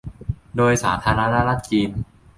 [0.55, 1.89] โดยสาธารณรัฐจีน